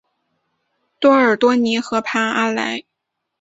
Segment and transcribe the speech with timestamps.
[0.99, 2.85] 多尔多尼河畔阿莱。